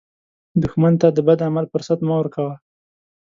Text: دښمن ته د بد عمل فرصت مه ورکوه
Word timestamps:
دښمن 0.61 0.93
ته 1.01 1.07
د 1.11 1.17
بد 1.27 1.39
عمل 1.47 1.65
فرصت 1.73 1.99
مه 2.07 2.13
ورکوه 2.17 2.53